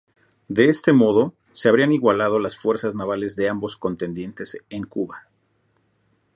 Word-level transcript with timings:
De 0.47 0.65
este 0.65 0.93
modo, 0.93 1.35
se 1.51 1.69
habrían 1.69 1.91
igualado 1.91 2.39
las 2.39 2.57
fuerzas 2.57 2.95
navales 2.95 3.35
de 3.35 3.47
ambos 3.49 3.77
contendientes 3.77 4.57
en 4.71 4.83
Cuba. 4.85 5.27